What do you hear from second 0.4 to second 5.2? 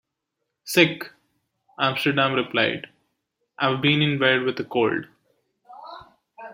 "Sick," Amsterdam replied, "I've been in bed with a cold.